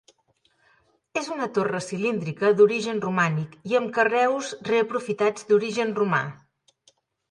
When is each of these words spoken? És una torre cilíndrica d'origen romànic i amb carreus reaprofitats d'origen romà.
És 1.21 1.29
una 1.35 1.47
torre 1.57 1.81
cilíndrica 1.89 2.51
d'origen 2.63 3.05
romànic 3.05 3.55
i 3.73 3.81
amb 3.83 3.95
carreus 4.01 4.53
reaprofitats 4.73 5.51
d'origen 5.53 5.99
romà. 6.05 6.29